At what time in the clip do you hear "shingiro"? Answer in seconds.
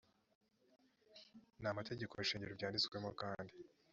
2.27-2.53